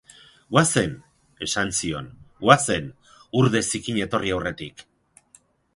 Goazen! 0.55 0.95
Esan 1.47 1.73
zion, 1.81 2.09
goazen, 2.47 2.89
urde 3.45 3.63
zikina 3.73 4.05
etorri 4.09 4.35
aurretik. 4.39 4.85